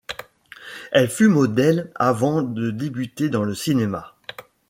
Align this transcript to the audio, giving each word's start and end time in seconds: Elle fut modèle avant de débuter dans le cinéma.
Elle 0.91 1.11
fut 1.11 1.27
modèle 1.27 1.91
avant 1.93 2.41
de 2.41 2.71
débuter 2.71 3.29
dans 3.29 3.43
le 3.43 3.53
cinéma. 3.53 4.15